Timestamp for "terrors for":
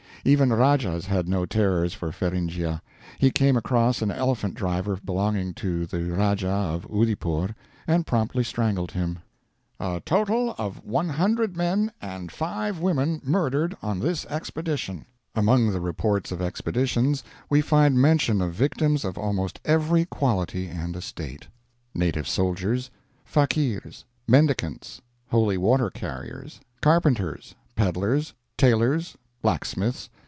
1.47-2.11